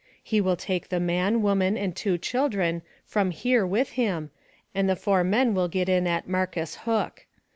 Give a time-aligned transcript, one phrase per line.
[0.23, 4.31] He will take the man, woman and two children from here with him,
[4.73, 7.27] and the four men will get in at Marcus Hook.